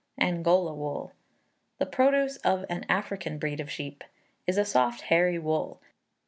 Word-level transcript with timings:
Angola 0.19 0.73
Wool. 0.73 1.11
The 1.77 1.85
produce 1.85 2.37
of 2.37 2.65
an 2.71 2.87
African 2.89 3.37
breed 3.37 3.59
of 3.59 3.69
sheep; 3.69 4.03
is 4.47 4.57
a 4.57 4.65
soft 4.65 5.01
hairy 5.01 5.37
wool. 5.37 5.79